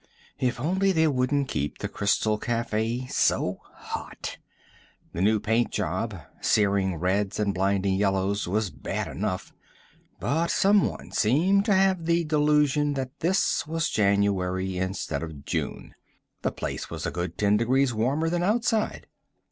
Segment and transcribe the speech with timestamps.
[0.39, 4.39] If only they wouldn't keep the Crystal Cafe so hot!
[5.13, 9.53] The new paint job searing reds and blinding yellows was bad enough,
[10.19, 15.93] but someone seemed to have the delusion that this was January instead of June;
[16.41, 19.05] the place was a good ten degrees warmer than outside.